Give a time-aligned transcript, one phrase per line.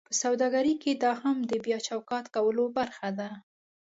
[0.07, 3.29] په سوداګرۍ کې دا هم د بیا چوکاټ کولو برخه ده: